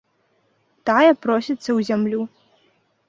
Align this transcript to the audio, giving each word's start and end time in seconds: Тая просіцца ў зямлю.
Тая 0.89 1.11
просіцца 1.25 1.59
ў 1.59 1.79
зямлю. 1.91 2.21